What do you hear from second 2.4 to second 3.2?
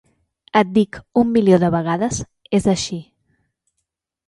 és així.